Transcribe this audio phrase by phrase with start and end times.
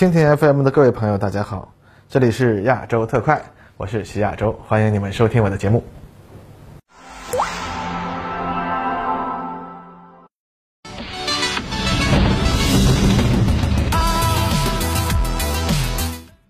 [0.00, 1.74] 蜻蜓 FM 的各位朋友，大家好，
[2.08, 3.38] 这里是亚洲特快，
[3.76, 5.84] 我是徐亚洲，欢迎你们收听我的节目。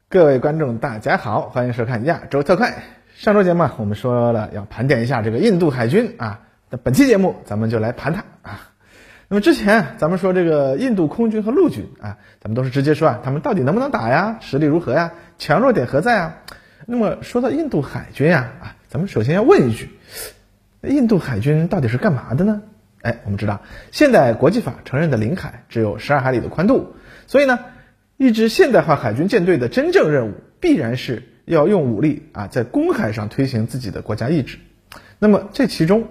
[0.09, 2.73] 各位观众，大家好，欢迎收看亚洲特快。
[3.17, 6.39] 上周节目啊，我们说了要盘点一下这个印度海军啊，
[6.71, 8.70] 那本期节目咱们就来盘它啊。
[9.33, 14.39] 那么之前咱们说这个印度空军和陆军啊，咱们都是直接说啊，他们到底能不能打呀？
[14.41, 15.13] 实力如何呀？
[15.39, 16.39] 强弱点何在啊？
[16.85, 19.91] 那么说到印度海军呀，啊，咱们首先要问一句，
[20.83, 22.63] 印度海军到底是干嘛的呢？
[23.03, 26.97] 哎，我们知道现代国际法承认的领海只有十二海里的宽度，
[27.29, 27.61] 所以呢，
[28.17, 34.59] 一支现代化海军舰队的真正任务必然是要用武力啊，在公海上推行自己的国家意志。
[35.21, 36.09] 那么这其中，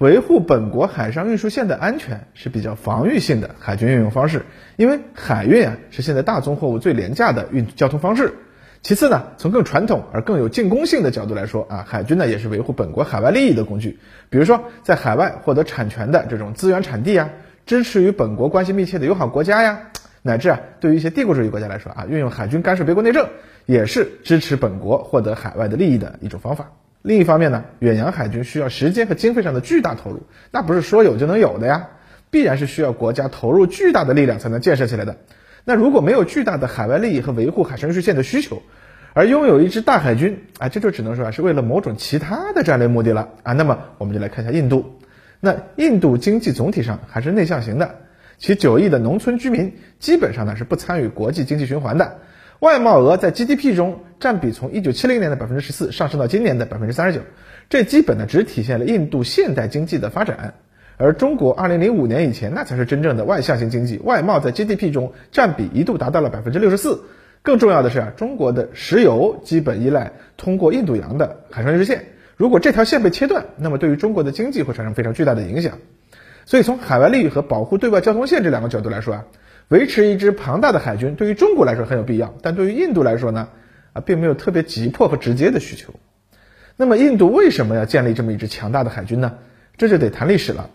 [0.00, 8.32] 维护本国海上运输线的安全是比较防御性的海军运用方式，因为海运啊是现在大宗货物最廉价的运交通方式。
[8.80, 13.98] 其次呢，从更传统而更有进攻性的角度来说啊，海军呢也是维护本国海外利益的工具。
[14.30, 17.28] 比如说，在海外获得产权的这种资源产地呀，
[17.66, 19.90] 支持与本国关系密切的友好国家呀，
[20.22, 23.28] 乃至啊对于一些帝国主义国家来说啊，运用海军干涉别国内政，
[23.66, 26.72] 也是支持本国获得海外的利益的一种方法。
[27.02, 31.88] 另一方面呢，远洋海军需要时间和经费上的巨大投入，那不是说有就能有的呀，
[32.30, 35.16] 必然是需要国家投入巨大的力量才能建设起来的。
[35.64, 38.62] 那如果没有巨大的海外利益和维护海上运输线的需求，
[39.14, 43.54] 而拥有一支大海军啊，这就只能说啊是为了某种其他的战略目的了啊。
[43.54, 44.98] 那么我们就来看一下印度，
[45.40, 47.94] 那印度经济总体上还是内向型的，
[48.36, 52.18] 其九亿的农村居民基本上呢是不参与国际经济循环的。
[52.60, 57.24] 外贸额在 GDP 中占比从一九七零年的百分之十四上升到今年的百分之三十九，
[57.70, 60.52] 这基本呢只体现了印度现代经济的发展，
[60.98, 67.02] 而中国二零零五年以前那才是真正的外向型经济，外贸在 GDP 中占比一度达到了百分之六十四。
[67.40, 72.04] 更重要的是啊，中国的石油基本依赖通过印度洋的海上运输线，
[72.36, 75.78] 如果这条线被切断，那么对于中国的经济会产生非常巨大的影响。
[76.44, 79.24] 所以从海外利益和保护对外交通线这两个角度来说啊。
[79.70, 83.50] 维持一支庞大的海军对于中国来说很有必要，但对于印度来说呢，
[83.92, 85.94] 啊，并没有特别急迫和直接的需求。
[86.74, 89.34] 那么，印度为什么要建立这么一支强大的海军呢？
[89.76, 90.70] 这就得谈历史了。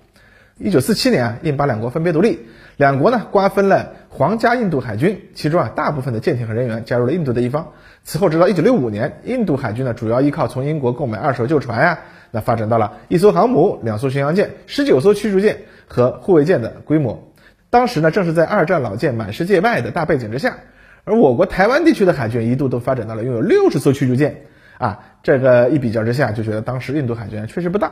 [0.57, 2.39] 一九四七年啊，印巴两国分别独立，
[2.77, 7.73] 两国呢瓜分了皇家印度海军，其中啊大部分的舰艇和人员加入了印度的一方。
[8.05, 11.99] 此后，直到一九六五年，印度海军呢主要依靠从英国购买二手旧船呀，
[12.31, 17.33] 那发展到了一艘航母、两艘巡洋舰、十九艘驱逐舰和护卫舰的规模。
[17.69, 20.57] 当时呢，正是在二战老舰满世界卖的大背景之下，
[21.03, 24.43] 而我国台湾地区的海军一度都发展到了拥有六十艘驱逐舰，
[24.77, 27.91] 啊，这个一比较之下，就觉得当时印度海军确实不大。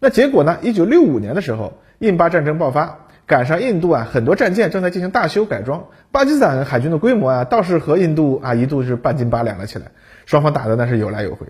[0.00, 0.58] 那结果呢？
[0.62, 9.92] 一九六五年的时候，印巴战争爆发，赶上印度啊很多战舰正在进行大修改装，巴基斯坦海军的规模啊倒是和印度啊一度是半斤八两了起来，
[10.26, 11.46] 双方打的那是有来有回。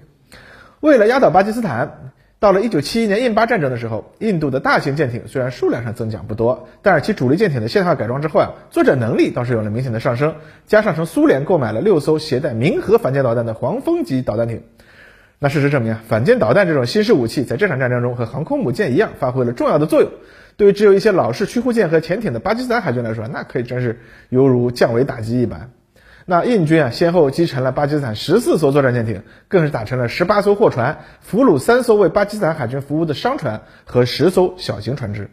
[0.81, 2.12] 为了压倒巴基斯坦。
[2.41, 10.34] 到了一九七一年印巴战争的时候，印度的大型舰艇虽然数量上增长不多，但是其主力舰艇的现代化改装之后啊，作战能力倒是有了明显的上升。
[10.67, 14.62] 加上从苏联购买了六艘携带明核反舰导弹的黄蜂级导弹艇，
[15.39, 20.11] 那事实证明啊，反舰导弹这种新式武器在这场战争中和航空母舰一样发挥了重要的作用。
[20.59, 25.71] 对于只有一些老式驱护舰和潜艇的巴基斯坦海军来说，那可以真是犹如降维打击一般。
[26.27, 35.29] 那印军啊，先后击沉了巴基斯坦十四艘作战舰艇，更是打沉了十八艘货船，俘虏三艘为巴基斯坦海军服务的商船和十艘小型船只。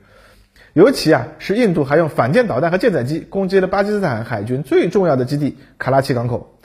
[0.73, 6.57] 尤其啊，是印度还用反舰导弹和舰载机攻击了巴基斯坦海军最重要的基地卡拉奇港口，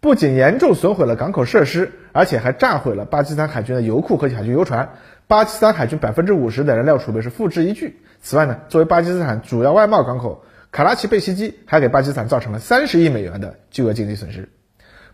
[0.00, 4.90] 不仅严重损毁了港口设施，而且还炸毁了巴基斯坦海军的油库和海军油船。
[5.26, 7.96] 巴基斯坦海军百分之五十的燃料储备是付之一炬。
[8.20, 10.44] 此外呢，作为巴基斯坦主要外贸港口。
[10.72, 14.48] 卡拉奇被袭击，还给巴基斯坦造成了三十亿美元的巨额经济损失。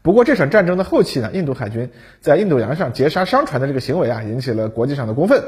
[0.02, 1.90] 不过，这场战争的后期呢，印度海军
[2.20, 5.42] 在印度洋上劫杀商船的这个行为啊，引起了国际上的公愤。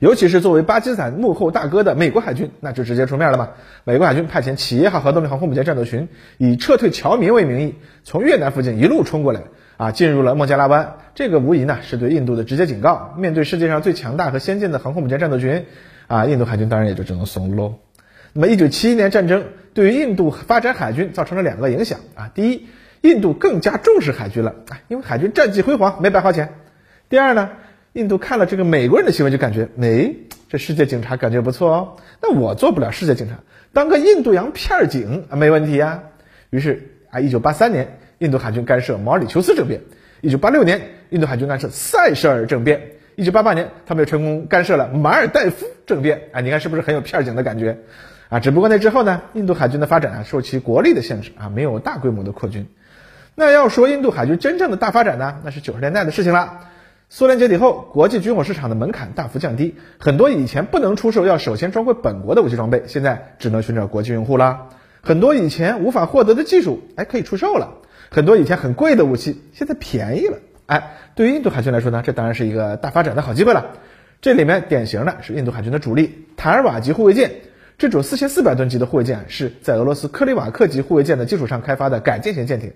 [0.00, 3.50] 尤其是作为巴基斯坦幕后大哥的美国海军，那就直接出面了嘛。
[3.84, 9.42] 美国海军派遣企业号核动力航空母舰战斗群，以撤退侨民为名义，从越南附近一路冲过来，
[9.76, 10.96] 啊，进入了孟加拉湾。
[11.14, 13.14] 这个无疑呢，是对印度的直接警告。
[13.16, 15.66] 面对世界上最强大和先进的航空母舰战斗群，
[16.08, 17.74] 啊，印度海军当然也就只能怂喽。
[18.36, 19.44] 那么，一九七一年战争
[19.74, 22.32] 对于印度发展海军造成了两个影响啊。
[22.34, 22.66] 第一，
[23.00, 26.54] 印度更加重视海军了啊，因为海军战绩辉煌，没白花钱。
[27.08, 27.50] 第二呢，
[27.92, 30.14] 印度看了这个美国人的行为，就感觉，哎，
[30.48, 31.96] 这世界警察感觉不错哦。
[32.20, 33.36] 那我做不了世界警察，
[33.72, 36.02] 当个印度洋片警啊，没问题啊。
[36.50, 39.78] 于是啊，一九八三年，印度海军干涉毛里求斯政变；
[40.22, 42.80] 一九八六年，印度海军干涉塞舌尔政变；
[43.14, 46.22] 一九八八年，他们又成功干涉了马尔代夫政变。
[46.32, 47.78] 啊，你看是不是很有片警的感觉？
[48.34, 48.40] 啊。
[48.40, 52.66] 只不过那之后呢，印度海军的发展啊，受其国力的限制啊，没有大规模的扩军。
[53.34, 56.60] 那要说印度海军真正的大发展呢，那是九十年代的事情了。
[57.10, 64.68] 苏联解体后，国际军火市场的门槛大幅降低，很多以前不能出售要首先装回本国的武器装备，现在只能寻找国际用户了。
[65.02, 67.74] 很多以前无法获得的技术，哎，可以出售了。
[68.10, 70.38] 很多以前很贵的武器，现在便宜了。
[70.66, 73.66] 哎，对于印度海军来说呢，这当然是一个大发展的好机会了。
[74.22, 77.32] 这里面典型的是印度海军的主力塔尔瓦级护卫舰，
[77.76, 82.72] 这种四千四百吨级的护卫舰是在俄罗斯克里瓦克级护卫舰的基础上开发的改进型舰艇。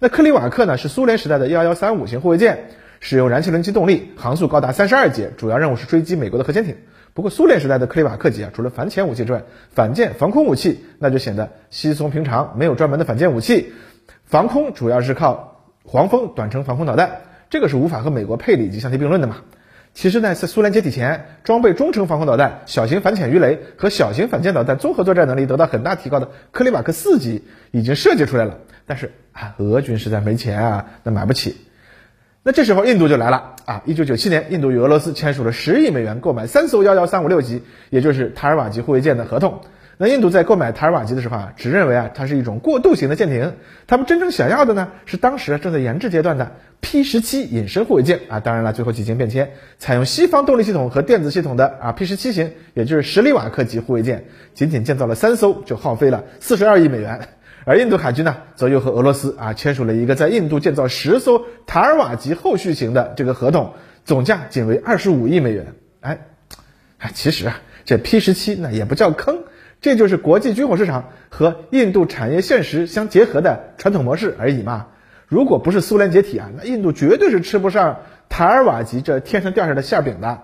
[0.00, 6.76] 那克里瓦克呢，是苏联时代的幺幺三五型护卫舰，使用燃气轮机动力，航速高达三十二节，主要任务是追击美国的核潜艇。
[7.12, 13.72] 不过苏联时代的克里瓦克级啊，除了反潜武器之外，反舰防空武器那就显得稀松平常，没有专门的反舰武器，
[14.24, 17.20] 防空主要是靠黄蜂短程防空导弹，
[17.50, 19.36] 这个是无法和美国佩里级相提并论的嘛。
[19.92, 31.56] 其实呢，在苏联解体前，装备中程防空导弹、小型反潜鱼雷和小型反舰导弹综合作战能力得到很大提高的克里马克四级已经设计出来了，但是啊，俄军实在没钱啊，那买不起。
[32.42, 33.82] 那这时候印度就来了啊！
[33.84, 39.60] 一九九七年，印度与俄罗斯签署了十亿美元购买三艘幺幺三五六级，也就是塔尔瓦级护卫舰的合同。
[40.02, 43.52] 那印度在购买塔尔瓦级的时候啊，只认为啊它是一种过渡型的舰艇，
[43.86, 48.40] 他们真正想要的呢是当时正在研制阶段的 P 十七隐身护卫舰啊。
[48.40, 54.24] 当然了，最后几经变迁，采用西方动力系统和电子系统的啊 P 十七型，也就是十里瓦克级护卫舰，
[54.54, 57.28] 仅仅建造了三艘就耗费了四十二亿美元。
[57.66, 63.74] 而印度海军呢，则又和俄罗斯啊签署了一个在印度建造十艘塔尔瓦级后续型的这个合同，
[64.06, 65.74] 总价仅为二十五亿美元。
[66.00, 66.20] 哎，
[66.96, 69.40] 哎，其实啊，这 P 十七那也不叫坑，
[69.80, 74.86] 这就是国际军火市场和印度产业现实相结合的传统模式而已嘛。
[75.26, 80.42] 如果不是苏联解体啊，那印度绝对是吃不上塔尔瓦级这天上掉下的馅饼的。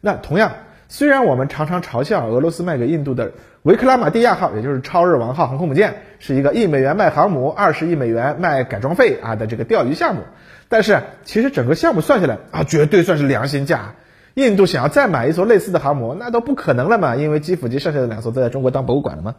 [0.00, 0.52] 那同样。
[0.86, 3.32] 虽然我们常常嘲笑俄罗斯卖给印度的
[3.62, 10.20] 维克拉玛蒂亚号，也就是超日王号航空母舰，是一个一美元卖航母，二十亿美元卖改装费啊的这个钓鱼项目，
[10.68, 13.94] 但是其实整个项目算下来啊，绝对算是良心价。
[14.34, 19.36] 印度想要再买一艘类似的航母，那都不可能了嘛，因为基辅级剩下的两艘都在中国当博物馆了嘛。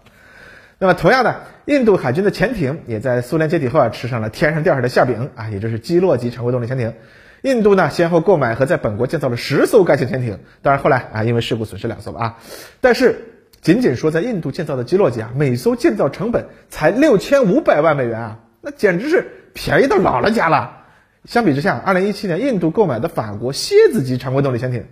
[0.77, 6.93] 那么同样的，印度海军的潜艇也在苏联解体后啊，吃上了天上掉下的馅饼啊，也就是基洛级常规动力潜艇。
[7.41, 12.37] 印度呢，先后购买和在本国建造了十艘该型潜艇，当然后来啊，因为事故损失两艘了啊。
[12.81, 13.17] 但是
[13.61, 20.84] 仅仅说在印度建造的基洛级啊，每艘建造成本才六千五百万美元啊，那简直是便宜到姥姥家了。
[21.25, 24.85] 相比之下，二零一七年印度购买的法国蝎子级常规动力潜艇，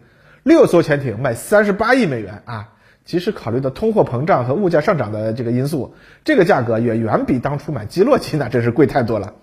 [0.43, 2.69] 六艘潜艇卖三十八亿美元啊。
[3.05, 5.93] 即使考虑到通货膨胀和物价上涨的这个因素，
[6.23, 9.33] 这个价格也远比当初买基洛级那真是贵太多了。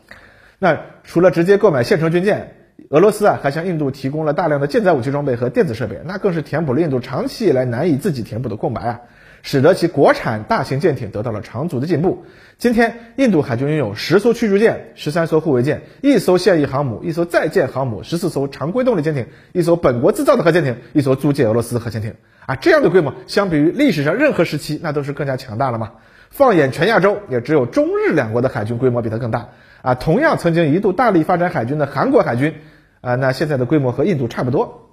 [0.58, 2.54] 那除了直接购买现成军舰，
[2.88, 9.00] 俄罗斯啊，还向印度提供了大量的舰载武器装备和电子设备，那更是填补了印度长期以来难以自己填补的空白啊，
[9.42, 12.24] 使得其国产大型舰艇得到了长足的进步。
[12.58, 22.14] 今天，印度海军拥有十艘驱逐舰、十三艘护卫舰、一艘现役航母、一艘在建航母、十四艘常规动力舰艇、一艘本国制造的核潜艇、一艘租借俄罗斯核潜艇
[22.46, 25.92] 啊，这样的规模，相比于历史上任何时期，那都是更加强大了嘛。
[26.30, 29.48] 放眼全亚洲，也只有中日两国的海军规模比它更大
[29.82, 29.94] 啊。
[29.94, 32.54] 同样曾经一度大力发展海军的韩国海军。
[33.00, 34.89] 啊，那现在的规模和印度差不多。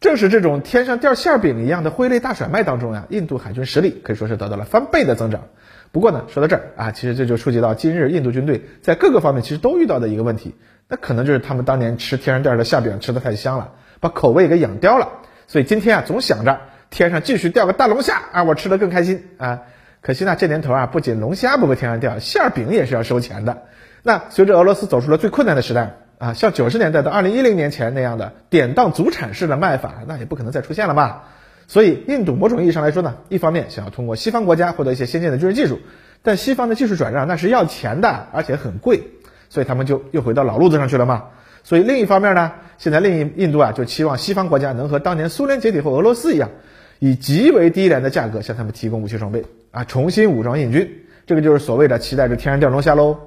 [0.00, 5.48] 正是这种天上掉馅饼一样的挥泪大甩卖当中呀，印度海军实力可以说是得到了翻倍的增长。
[5.90, 10.54] 不过呢，说到这儿啊，其实这就触及到今日印度军队在各个方面其实都遇到的一个问题，
[10.86, 15.08] 那可能就是他们当年吃天上掉的馅饼吃的太香了，把口味给养刁了。
[15.48, 19.62] 所以今天啊，总想着天上继续掉个大龙虾啊，我吃的更开心啊。
[20.00, 23.64] 可惜呢，这年头啊，不仅龙虾不会天上掉，馅饼也是要收钱的。
[24.04, 25.96] 那随着俄罗斯走出了最困难的时代。
[26.18, 31.20] 啊，像九十年代到二零一零年前那样的典当祖产式的卖法，那也不可能再出现了嘛。
[31.68, 35.78] 所以，印度某种意义上来说呢，一方面想要通过西方国家获得一些先进的军事技术，
[36.22, 39.02] 但西方的技术转让那是要钱的，而且很贵，
[39.48, 41.24] 所以他们就又回到老路子上去了嘛。
[41.62, 46.50] 所以另一方面呢，现在另一印度啊就期望西方国家能和当年苏联解体后俄罗斯一样，
[46.98, 53.18] 以极为低廉的价格向他们提供武器装备啊，重新武装印军，这个就是所谓的期待着天然掉龙虾喽。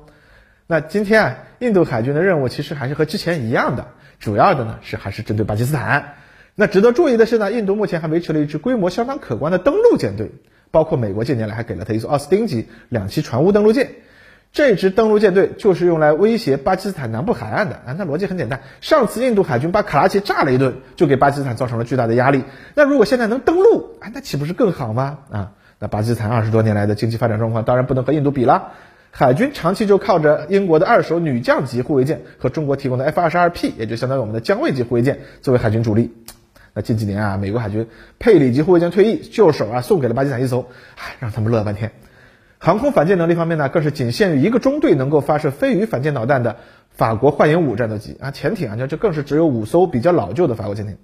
[0.72, 3.88] 那今天啊，印度海军的任务其实还是和之前一样的，
[4.22, 6.13] 主要的呢是还是针对巴基斯坦。
[6.56, 10.32] 那值得注意的是呢，印度目前还维持了一支规模相当可观的登陆舰队，
[10.72, 13.90] 包括美国近年来还给了他一艘奥斯汀级两栖船坞登陆舰。
[14.54, 17.94] 这支登陆舰队就是用来威胁巴基斯坦南部海岸的啊。
[17.98, 22.46] 那逻辑很简单，上次印度海军把卡拉奇炸了一顿，就给巴基斯坦造成了巨大的压力。
[22.75, 25.20] 那如果现在能登陆，啊，那岂不是更好吗？
[25.32, 28.72] 啊，那巴基斯坦二十多年来的经济发展状况当然不能和印度比了。
[29.12, 36.13] 海军长期就靠着英国的二手女将级护卫舰和中国提供的 F 二十二 P，也就相当于我们的将卫级护卫舰作为海军主力。
[36.74, 37.88] 那近几年啊，美国海军
[38.18, 41.91] 佩里级护卫舰退役，就手啊送给了巴基斯坦一艘，唉，让他们乐了半天。
[42.58, 46.56] 航空反舰能力方面呢，更是仅限于一个中队能够发射飞鱼反舰导弹的
[46.89, 50.98] 法国幻影五战斗机啊，潜艇啊，这这更是只有五艘比较老旧的法国潜艇。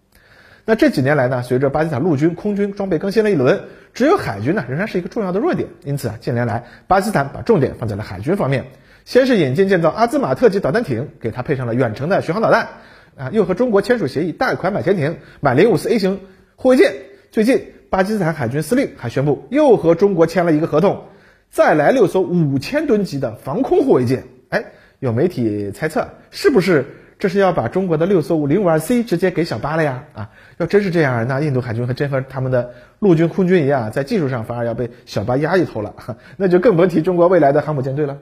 [0.70, 3.62] 那这几年来呢，随着巴基斯坦陆军、空军装备更新了一轮，
[3.94, 5.70] 只有海军呢仍然是一个重要的弱点。
[5.86, 8.66] 因此啊，近年来巴基斯坦把重点放在了海军方面，
[9.06, 12.68] 先是引进建造阿兹马特级导弹艇，给它配上了远程的巡航导弹，
[13.16, 16.20] 啊，又和中国签署协议，贷款买潜艇、买零五四 A 型
[16.58, 16.96] 护卫舰。
[17.32, 21.06] 最近，巴基斯坦海军司令还宣布又和中国签了一个合同。
[21.50, 24.66] 再来六艘五千吨级的防空护卫舰，哎，
[25.00, 26.88] 有媒体猜测，是不是
[27.20, 30.04] 这是要把中国的六艘零五二 C 直接给小巴了呀？
[30.14, 35.96] 啊，要真是这样，那印度海军和真和他们的陆军空军一样，在技术上反而要被小巴压一头了，
[36.38, 38.20] 那就更甭提中国未来的航母舰队了。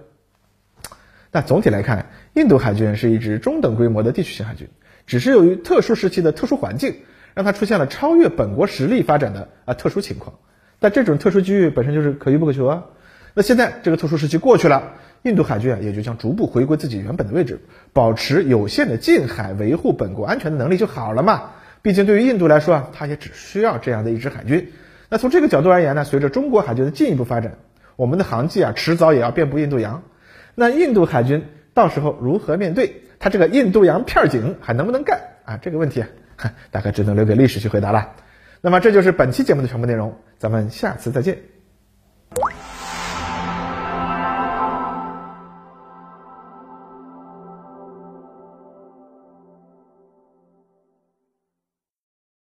[1.32, 4.70] 那总体来看，印度海军是一支中等规模的地区性海军，
[5.06, 6.96] 只是由于特殊时期的特殊环境，
[7.34, 10.38] 让它出现了超越本国实力发展的啊特殊情况。
[10.80, 12.86] 但这种特殊机遇本身就是可遇不可求啊。
[13.36, 17.60] 那现在这个特殊时期过去了，印度海军啊也就将逐步回归自己原本的位置，
[17.92, 21.52] 保持有限的近海维护本国安全的能力就好了嘛。
[21.82, 24.72] 毕竟对于印度来说啊，它也只需要这样的一支海军。
[25.10, 27.58] 那从这个角度而言呢，随着中国海军的进一步发展，
[27.98, 30.04] 我们的航迹啊迟早也要遍布印度洋。
[30.56, 33.02] 那印度海军到时候如何面对？
[33.20, 35.60] 它这个印度洋片警还能不能干啊？
[35.62, 36.08] 这个问题啊，
[36.72, 38.14] 大概只能留给历史去回答了。
[38.62, 41.55] 那么这就是本期节目的全部内容，咱们下次再见。